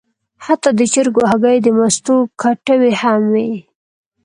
[0.45, 3.51] حتی د چرګو هګۍ او د مستو کټوۍ هم وې.